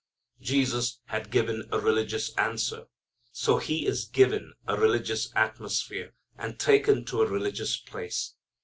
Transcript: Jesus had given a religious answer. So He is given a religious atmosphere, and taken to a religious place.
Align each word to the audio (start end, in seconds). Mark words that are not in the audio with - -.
Jesus 0.41 0.99
had 1.09 1.29
given 1.29 1.65
a 1.71 1.79
religious 1.79 2.35
answer. 2.35 2.87
So 3.31 3.59
He 3.59 3.85
is 3.85 4.05
given 4.05 4.55
a 4.65 4.75
religious 4.75 5.31
atmosphere, 5.35 6.15
and 6.39 6.57
taken 6.59 7.05
to 7.05 7.21
a 7.21 7.27
religious 7.29 7.77
place. 7.77 8.33